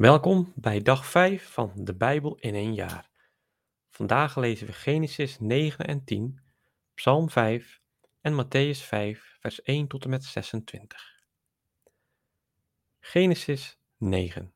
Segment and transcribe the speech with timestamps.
[0.00, 3.10] Welkom bij dag 5 van de Bijbel in één jaar.
[3.90, 6.40] Vandaag lezen we Genesis 9 en 10,
[6.94, 7.80] Psalm 5
[8.20, 11.22] en Matthäus 5, vers 1 tot en met 26.
[13.00, 14.54] Genesis 9.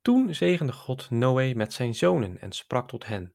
[0.00, 3.34] Toen zegende God Noé met zijn zonen en sprak tot hen: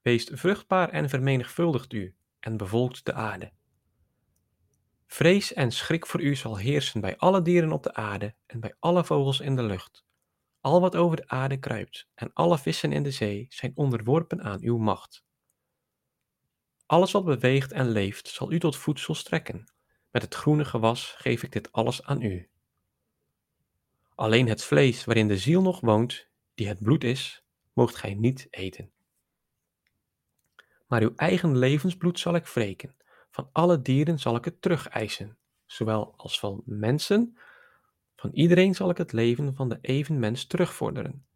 [0.00, 3.52] Wees vruchtbaar en vermenigvuldigt u en bevolkt de aarde.
[5.06, 8.74] Vrees en schrik voor u zal heersen bij alle dieren op de aarde en bij
[8.78, 10.04] alle vogels in de lucht.
[10.60, 14.60] Al wat over de aarde kruipt en alle vissen in de zee zijn onderworpen aan
[14.62, 15.24] uw macht.
[16.86, 19.72] Alles wat beweegt en leeft zal u tot voedsel strekken.
[20.10, 22.48] Met het groene gewas geef ik dit alles aan u.
[24.14, 28.46] Alleen het vlees waarin de ziel nog woont, die het bloed is, moogt gij niet
[28.50, 28.90] eten.
[30.86, 32.96] Maar uw eigen levensbloed zal ik wreken
[33.36, 37.36] van alle dieren zal ik het terugeisen, zowel als van mensen.
[38.16, 41.26] Van iedereen zal ik het leven van de evenmens terugvorderen.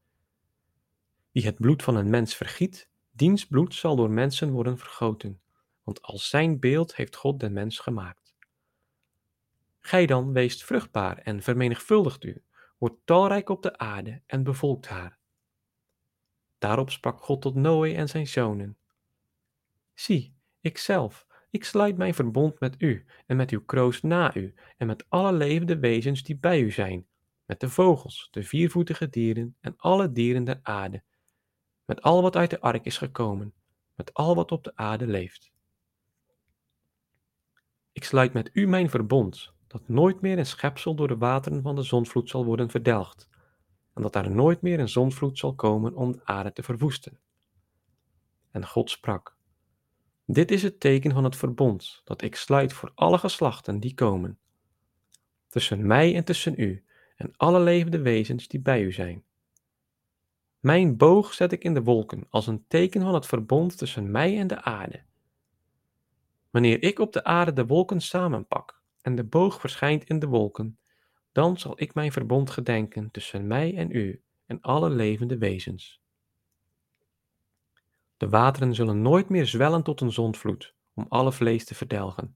[1.31, 5.41] Wie het bloed van een mens vergiet, diens bloed zal door mensen worden vergoten,
[5.83, 8.35] want als zijn beeld heeft God de mens gemaakt.
[9.79, 12.43] Gij dan weest vruchtbaar en vermenigvuldigt u,
[12.79, 15.19] wordt talrijk op de aarde en bevolkt haar.
[16.59, 18.77] Daarop sprak God tot Noé en zijn zonen.
[19.95, 24.87] Zie, ikzelf ik sluit mijn verbond met u en met uw kroost na u en
[24.87, 27.07] met alle levende wezens die bij u zijn,
[27.45, 31.03] met de vogels, de viervoetige dieren en alle dieren der aarde,
[31.85, 33.55] met al wat uit de ark is gekomen,
[33.95, 35.53] met al wat op de aarde leeft.
[37.93, 41.75] Ik sluit met u mijn verbond, dat nooit meer een schepsel door de wateren van
[41.75, 43.29] de zonvloed zal worden verdelgd,
[43.95, 47.21] en dat er nooit meer een zonvloed zal komen om de aarde te verwoesten.
[48.51, 49.37] En God sprak:
[50.33, 54.39] dit is het teken van het verbond dat ik sluit voor alle geslachten die komen,
[55.49, 56.85] tussen mij en tussen u
[57.17, 59.25] en alle levende wezens die bij u zijn.
[60.61, 64.39] Mijn boog zet ik in de wolken als een teken van het verbond tussen mij
[64.39, 65.03] en de aarde.
[66.51, 70.79] Wanneer ik op de aarde de wolken samenpak en de boog verschijnt in de wolken,
[71.33, 76.01] dan zal ik mijn verbond gedenken tussen mij en u en alle levende wezens.
[78.21, 82.35] De wateren zullen nooit meer zwellen tot een zondvloed, om alle vlees te verdelgen.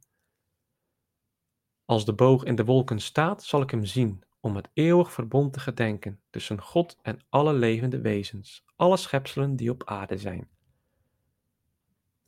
[1.85, 5.53] Als de boog in de wolken staat, zal ik hem zien, om het eeuwig verbond
[5.53, 10.49] te gedenken tussen God en alle levende wezens, alle schepselen die op aarde zijn.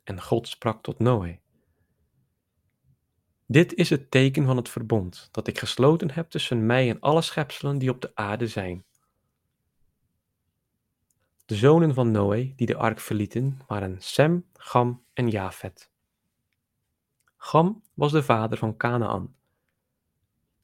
[0.02, 1.40] En God sprak tot Noé.
[3.46, 7.22] Dit is het teken van het verbond dat ik gesloten heb tussen mij en alle
[7.22, 8.85] schepselen die op de aarde zijn.
[11.46, 15.90] De zonen van Noé die de ark verlieten waren Sem, Gam en Jafet.
[17.36, 19.34] Gam was de vader van Canaan.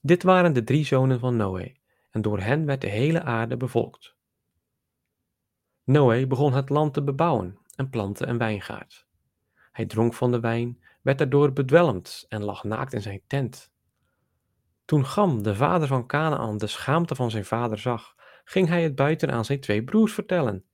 [0.00, 1.72] Dit waren de drie zonen van Noé,
[2.10, 4.16] en door hen werd de hele aarde bevolkt.
[5.84, 9.06] Noé begon het land te bebouwen en plantte een wijngaard.
[9.72, 13.72] Hij dronk van de wijn, werd daardoor bedwelmd en lag naakt in zijn tent.
[14.84, 18.14] Toen Gam, de vader van Canaan, de schaamte van zijn vader zag,
[18.44, 20.64] ging hij het buiten aan zijn twee broers vertellen.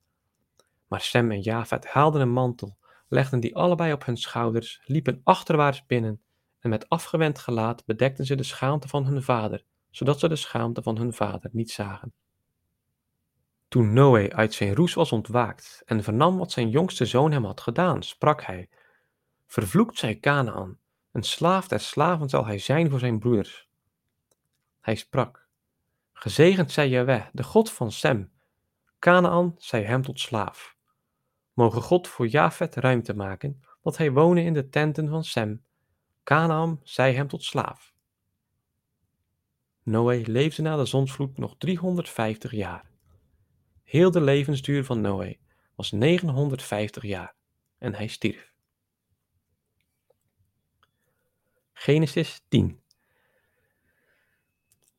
[0.88, 2.76] Maar Sem en Jafet haalden een mantel,
[3.08, 6.22] legden die allebei op hun schouders, liepen achterwaarts binnen
[6.58, 10.82] en met afgewend gelaat bedekten ze de schaamte van hun vader, zodat ze de schaamte
[10.82, 12.12] van hun vader niet zagen.
[13.68, 17.60] Toen Noé uit zijn roes was ontwaakt en vernam wat zijn jongste zoon hem had
[17.60, 18.68] gedaan, sprak hij:
[19.46, 20.78] Vervloekt zij Canaan,
[21.12, 23.68] een slaaf der slaven zal hij zijn voor zijn broeders.
[24.80, 25.46] Hij sprak:
[26.12, 28.32] Gezegend zij Jahweh, de God van Sem,
[28.98, 30.76] Canaan zij hem tot slaaf.
[31.58, 35.64] Mogen God voor Jafet ruimte maken, dat hij wonen in de tenten van Sem.
[36.24, 37.94] Canaan zij hem tot slaaf.
[39.82, 42.90] Noé leefde na de zonsvloed nog 350 jaar.
[43.84, 45.36] Heel de levensduur van Noé
[45.74, 47.34] was 950 jaar
[47.78, 48.52] en hij stierf.
[51.72, 52.80] Genesis 10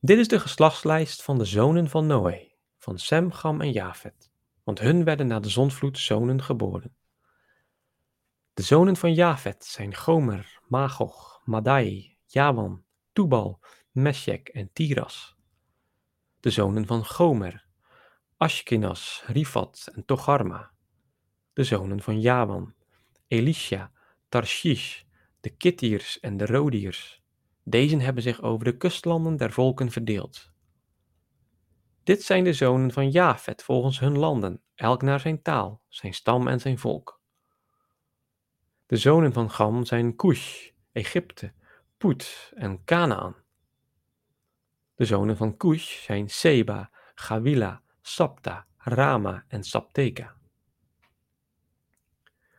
[0.00, 2.48] Dit is de geslachtslijst van de zonen van Noé,
[2.78, 4.29] van Sem, Gam en Jafet
[4.64, 6.94] want hun werden na de zondvloed zonen geboren.
[8.54, 13.60] De zonen van Jafet zijn Gomer, Magog, Madai, Jawan, Tubal,
[13.90, 15.36] Meshek en Tiras.
[16.40, 17.66] De zonen van Gomer,
[18.36, 20.70] Ashkenaz, Rifat en Togarma.
[21.52, 22.74] De zonen van Jawan,
[23.28, 23.92] Elisha,
[24.28, 25.02] Tarshish,
[25.40, 27.22] de Kittiers en de Rodiers.
[27.64, 30.52] Deze hebben zich over de kustlanden der volken verdeeld.
[32.10, 36.48] Dit zijn de zonen van Jafet volgens hun landen, elk naar zijn taal, zijn stam
[36.48, 37.20] en zijn volk.
[38.86, 41.52] De zonen van Gam zijn Cush, Egypte,
[41.96, 43.36] Put en Canaan.
[44.94, 50.36] De zonen van Cush zijn Seba, Gawila, Sapta, Rama en Sapteka.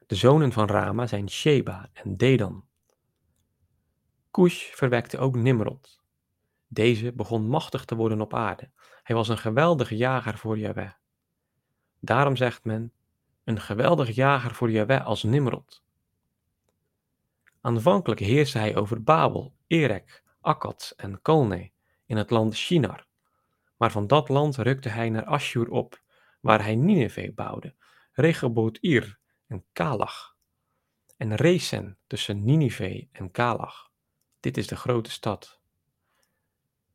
[0.08, 2.66] De zonen van Rama zijn Sheba en Dedan.
[4.32, 6.01] Cush verwekte ook Nimrod.
[6.74, 8.70] Deze begon machtig te worden op aarde.
[9.04, 10.92] Hij was een geweldige jager voor Yahweh.
[12.00, 12.94] Daarom zegt men,
[13.44, 15.84] een geweldig jager voor Yahweh als Nimrod.
[17.62, 21.72] Aanvankelijk heerste hij over Babel, Erek, Akkad en Kalne
[22.06, 23.06] in het land Shinar.
[23.78, 26.02] Maar van dat land rukte hij naar Ashur op,
[26.40, 27.76] waar hij Nineveh bouwde,
[28.12, 30.36] Rehoboth-ir en Kalach.
[31.18, 33.92] En Resen tussen Nineveh en Kalach.
[34.40, 35.61] Dit is de grote stad.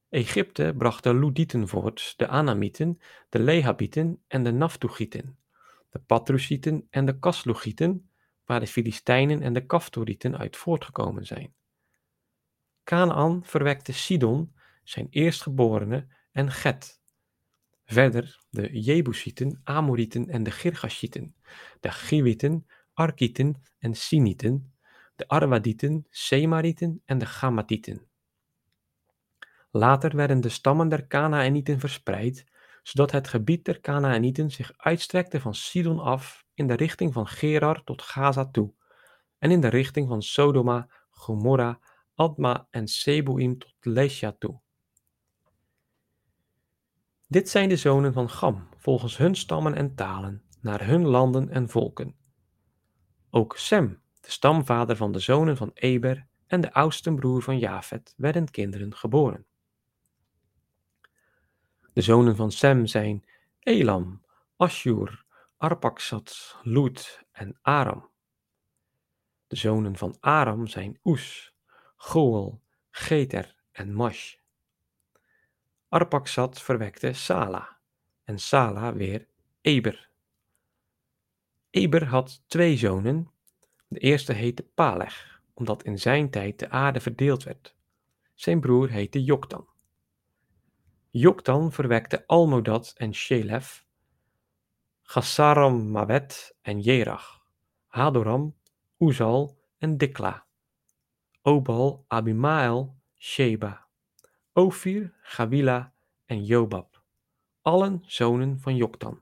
[0.08, 5.38] Egypte bracht de Ludieten voort, de Anamieten, de Lehabieten en de Naftugieten,
[5.90, 8.10] de Patrusieten en de Kaslugieten,
[8.44, 11.54] waar de Filistijnen en de Kaftorieten uit voortgekomen zijn.
[12.84, 14.54] Canaan verwekte Sidon,
[14.84, 17.00] zijn eerstgeborene, en Get.
[17.84, 21.36] Verder de Jebusieten, Amorieten en de Girgashieten,
[21.80, 24.74] de Giwieten, Arkieten en Sinieten,
[25.16, 28.08] de Arwadieten, Semarieten en de Gamatieten.
[29.76, 32.44] Later werden de stammen der Kanaanieten verspreid,
[32.82, 37.84] zodat het gebied der Kanaanieten zich uitstrekte van Sidon af in de richting van Gerar
[37.84, 38.74] tot Gaza toe,
[39.38, 41.80] en in de richting van Sodoma, Gomorra,
[42.14, 44.60] Adma en Seboim tot Lesja toe.
[47.28, 51.68] Dit zijn de zonen van Gam, volgens hun stammen en talen, naar hun landen en
[51.68, 52.16] volken.
[53.30, 58.14] Ook Sem, de stamvader van de zonen van Eber en de oudste broer van Jafet,
[58.16, 59.46] werden kinderen geboren.
[61.96, 63.24] De zonen van Sem zijn
[63.60, 64.22] Elam,
[64.56, 65.24] Ashur,
[65.56, 68.08] Arpaksat, Lut en Aram.
[69.46, 71.54] De zonen van Aram zijn Oes,
[71.96, 72.60] Goel,
[72.90, 74.34] Geter en Mash.
[75.88, 77.78] Arpaksat verwekte Sala
[78.24, 79.26] en Sala weer
[79.60, 80.08] Eber.
[81.70, 83.30] Eber had twee zonen.
[83.88, 87.74] De eerste heette Paleg, omdat in zijn tijd de aarde verdeeld werd.
[88.34, 89.74] Zijn broer heette Joktan.
[91.16, 93.86] Joktan verwekte Almodad en Shelef,
[95.02, 97.40] Gassaram Mawet en Jerach,
[97.86, 98.54] Hadoram,
[98.98, 100.46] Uzal en Dikla,
[101.42, 103.88] Obal, Abimael, Sheba,
[104.52, 105.94] Ofir, Gawila
[106.26, 107.02] en Jobab,
[107.62, 109.20] allen zonen van Joktan.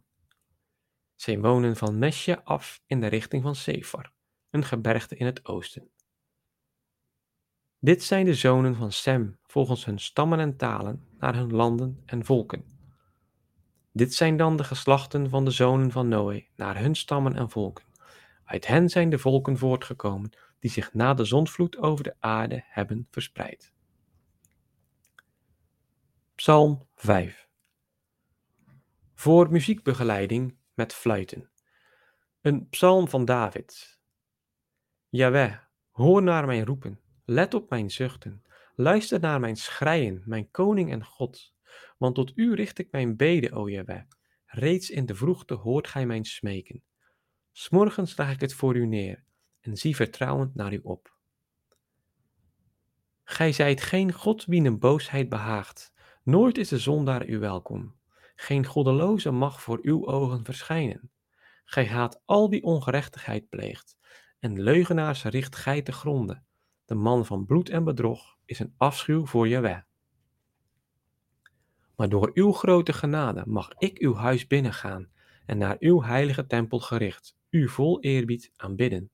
[1.14, 4.12] Zij wonen van Mesje af in de richting van Sefar,
[4.50, 5.90] een gebergte in het oosten.
[7.84, 12.24] Dit zijn de zonen van Sem volgens hun stammen en talen naar hun landen en
[12.24, 12.64] volken.
[13.92, 17.84] Dit zijn dan de geslachten van de zonen van Noé naar hun stammen en volken.
[18.44, 23.06] Uit hen zijn de volken voortgekomen die zich na de zondvloed over de aarde hebben
[23.10, 23.72] verspreid.
[26.34, 27.48] Psalm 5
[29.14, 31.50] Voor muziekbegeleiding met fluiten.
[32.40, 34.00] Een psalm van David.
[35.08, 35.58] Jaweh,
[35.90, 38.42] hoor naar mijn roepen, let op mijn zuchten,
[38.74, 41.54] luister naar mijn schreien, mijn koning en God.
[41.98, 44.02] Want tot u richt ik mijn bede, o Jaweh.
[44.46, 46.82] Reeds in de vroegte hoort gij mijn smeken.
[47.52, 49.24] S'morgens leg ik het voor u neer
[49.60, 51.12] en zie vertrouwend naar u op.
[53.24, 55.92] Gij zijt geen God wie een boosheid behaagt.
[56.22, 57.96] Nooit is de zondaar u welkom.
[58.34, 61.10] Geen goddeloze mag voor uw ogen verschijnen.
[61.64, 63.96] Gij haat al wie ongerechtigheid pleegt,
[64.38, 66.46] en leugenaars richt gij te gronden.
[66.84, 69.80] De man van bloed en bedrog is een afschuw voor Jaweh.
[71.96, 75.08] Maar door uw grote genade mag ik uw huis binnengaan
[75.46, 79.10] en naar uw heilige tempel gericht, u vol eerbied aanbidden.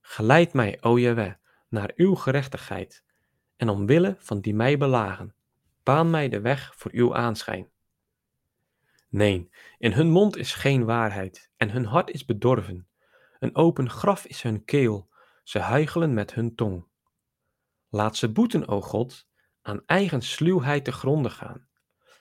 [0.00, 1.32] Geleid mij, o Jaweh,
[1.68, 3.04] naar uw gerechtigheid,
[3.56, 5.34] en omwille van die mij belagen,
[5.82, 7.68] baan mij de weg voor uw aanschijn.
[9.08, 12.88] Nee, in hun mond is geen waarheid, en hun hart is bedorven.
[13.38, 15.08] Een open graf is hun keel,
[15.46, 16.86] ze huichelen met hun tong.
[17.88, 19.28] Laat ze boeten, o God,
[19.62, 21.66] aan eigen sluwheid te gronden gaan.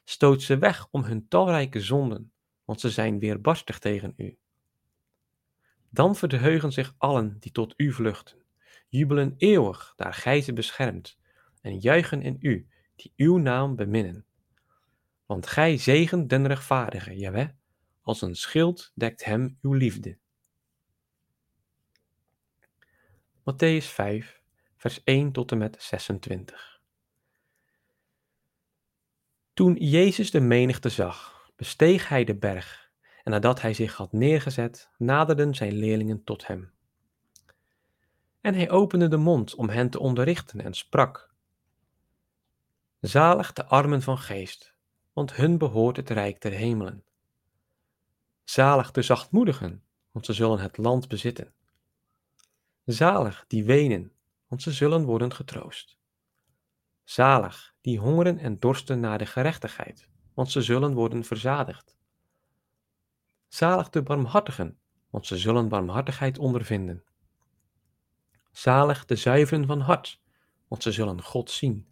[0.03, 2.32] Stoot ze weg om hun talrijke zonden,
[2.65, 4.38] want ze zijn weerbarstig tegen u.
[5.89, 8.38] Dan verheugen zich allen die tot u vluchten,
[8.89, 11.17] jubelen eeuwig daar gij ze beschermt,
[11.62, 14.25] en juichen in u, die uw naam beminnen.
[15.25, 17.50] Want gij zegent den rechtvaardige, Jaweh,
[18.01, 20.17] als een schild dekt hem uw liefde.
[23.52, 24.42] Matthäus 5,
[24.75, 26.82] vers 1 tot en met 26.
[29.54, 32.92] Toen Jezus de menigte zag, besteeg hij de berg,
[33.24, 36.74] en nadat hij zich had neergezet, naderden zijn leerlingen tot hem.
[38.42, 41.34] En hij opende de mond om hen te onderrichten en sprak:
[43.00, 44.75] Zalig de armen van geest,
[45.14, 47.04] want hun behoort het rijk der hemelen.
[48.44, 51.55] Zalig de zachtmoedigen, want ze zullen het land bezitten.
[52.86, 54.12] Zalig die wenen,
[54.48, 55.98] want ze zullen worden getroost.
[57.04, 61.96] Zalig die hongeren en dorsten naar de gerechtigheid, want ze zullen worden verzadigd.
[63.48, 67.04] Zalig de barmhartigen, want ze zullen barmhartigheid ondervinden.
[68.51, 70.22] Zalig de zuiveren van hart,
[70.68, 71.88] want ze zullen God zien.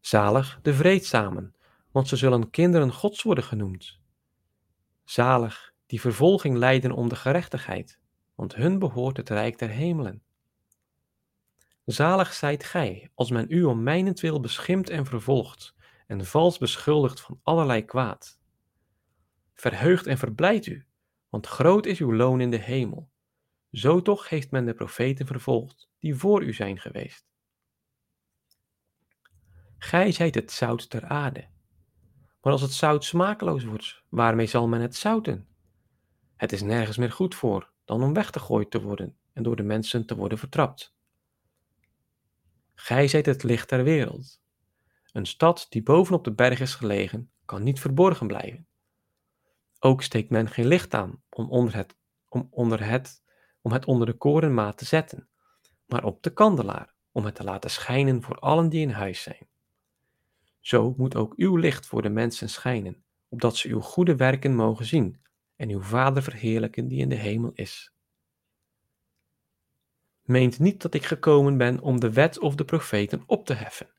[0.00, 1.54] Zalig de vreedzamen,
[1.90, 4.00] want ze zullen kinderen Gods worden genoemd.
[5.04, 8.00] Zalig die vervolging lijden om de gerechtigheid,
[8.42, 10.22] want hun behoort het rijk der hemelen.
[11.84, 15.74] Zalig zijt gij, als men u om mijnentwil beschimpt en vervolgt,
[16.06, 18.38] en vals beschuldigt van allerlei kwaad.
[19.54, 20.86] Verheugt en verblijd u,
[21.28, 23.10] want groot is uw loon in de hemel.
[23.72, 27.26] Zo toch heeft men de profeten vervolgd, die voor u zijn geweest.
[29.78, 31.48] Gij zijt het zout ter aarde.
[32.40, 35.46] Maar als het zout smakeloos wordt, waarmee zal men het zouten?
[36.36, 40.06] Het is nergens meer goed voor dan om weggegooid te worden en door de mensen
[40.06, 40.94] te worden vertrapt.
[42.74, 44.40] Gij zijt het licht der wereld.
[45.12, 48.66] Een stad die bovenop de berg is gelegen, kan niet verborgen blijven.
[49.78, 51.96] Ook steekt men geen licht aan om onder het,
[52.28, 53.22] om onder het,
[53.60, 55.28] om het onder de korenmaat te zetten,
[55.86, 59.48] maar op de kandelaar, om het te laten schijnen voor allen die in huis zijn.
[60.60, 64.84] Zo moet ook uw licht voor de mensen schijnen, opdat ze uw goede werken mogen
[64.84, 65.20] zien
[65.62, 67.92] en uw Vader verheerlijken die in de hemel is.
[70.22, 73.90] Meent niet dat ik gekomen ben om de wet of de profeten op te heffen.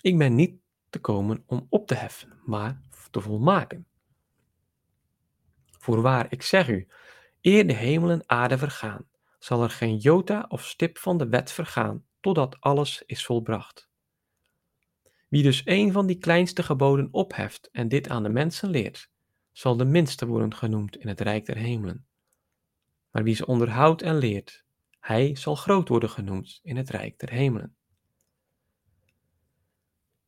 [0.00, 3.86] Ik ben niet gekomen om op te heffen, maar te volmaken.
[5.78, 6.88] Voorwaar, ik zeg u,
[7.40, 11.52] eer de hemel en aarde vergaan, zal er geen jota of stip van de wet
[11.52, 13.88] vergaan, totdat alles is volbracht.
[15.28, 19.10] Wie dus een van die kleinste geboden opheft en dit aan de mensen leert,
[19.58, 22.06] zal de minste worden genoemd in het rijk der hemelen.
[23.10, 24.64] Maar wie ze onderhoudt en leert,
[25.00, 27.76] hij zal groot worden genoemd in het rijk der hemelen.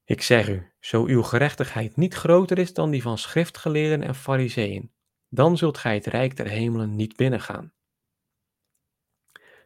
[0.04, 4.92] Ik zeg u, zo uw gerechtigheid niet groter is dan die van schriftgeleerden en fariseeën,
[5.28, 7.72] dan zult gij het rijk der hemelen niet binnengaan.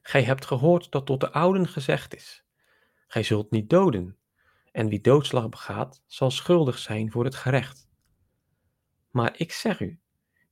[0.02, 2.44] Gij hebt gehoord dat tot de ouden gezegd is:
[3.06, 4.18] Gij zult niet doden,
[4.72, 7.92] en wie doodslag begaat, zal schuldig zijn voor het gerecht.
[9.14, 10.00] Maar ik zeg u,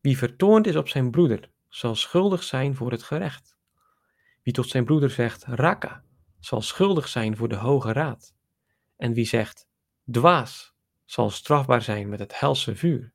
[0.00, 3.56] wie vertoornd is op zijn broeder, zal schuldig zijn voor het gerecht.
[4.42, 6.04] Wie tot zijn broeder zegt, raka,
[6.38, 8.34] zal schuldig zijn voor de hoge raad.
[8.96, 9.68] En wie zegt,
[10.10, 13.12] dwaas, zal strafbaar zijn met het helse vuur.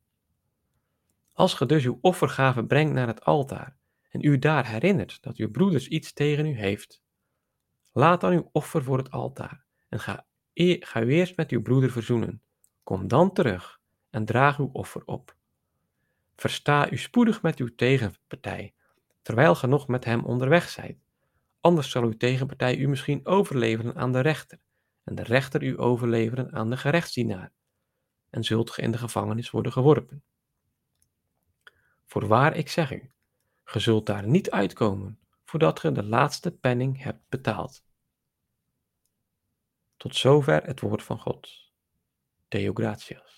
[1.33, 3.77] Als ge dus uw offergave brengt naar het altaar
[4.09, 7.01] en u daar herinnert dat uw broeders iets tegen u heeft,
[7.91, 11.61] laat dan uw offer voor het altaar en ga, e ga u eerst met uw
[11.61, 12.41] broeder verzoenen.
[12.83, 15.36] Kom dan terug en draag uw offer op.
[16.37, 18.73] Versta u spoedig met uw tegenpartij,
[19.21, 20.97] terwijl ge nog met hem onderweg zijt.
[21.61, 24.59] Anders zal uw tegenpartij u misschien overleveren aan de rechter,
[25.03, 27.51] en de rechter u overleveren aan de gerechtsdienaar,
[28.29, 30.23] en zult ge in de gevangenis worden geworpen.
[32.05, 33.11] Voorwaar ik zeg u,
[33.63, 37.83] ge zult daar niet uitkomen, voordat ge de laatste penning hebt betaald.
[39.97, 41.71] Tot zover het woord van God.
[42.47, 43.36] Deo gratias.